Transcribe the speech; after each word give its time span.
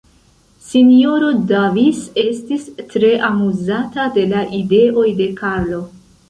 S-ro 0.69 1.27
Davis 1.51 1.99
estis 2.21 2.65
tre 2.95 3.11
amuzata 3.29 4.07
de 4.17 4.25
la 4.33 4.43
ideoj 4.63 5.07
de 5.23 5.29
Karlo. 5.43 5.85